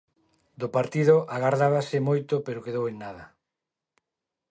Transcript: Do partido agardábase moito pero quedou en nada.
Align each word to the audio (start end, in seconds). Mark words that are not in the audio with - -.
Do 0.61 0.67
partido 0.77 1.15
agardábase 1.35 1.97
moito 2.07 2.33
pero 2.45 2.63
quedou 2.65 2.85
en 2.91 2.95
nada. 3.03 3.25